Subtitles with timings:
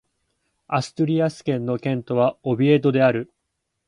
[0.67, 3.31] アストゥリアス県の県都はオビエドである